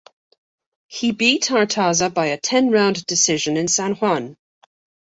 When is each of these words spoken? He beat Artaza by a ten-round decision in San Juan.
He 0.87 1.11
beat 1.11 1.43
Artaza 1.51 2.09
by 2.11 2.25
a 2.25 2.39
ten-round 2.39 3.05
decision 3.05 3.55
in 3.55 3.67
San 3.67 3.93
Juan. 3.93 4.35